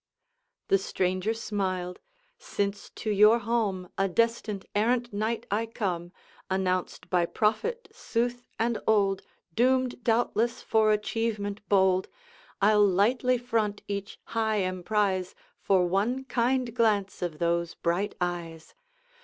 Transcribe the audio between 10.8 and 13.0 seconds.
achievement bold, I 'll